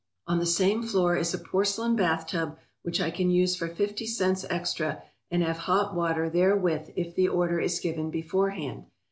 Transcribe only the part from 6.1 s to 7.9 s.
therewith if the order is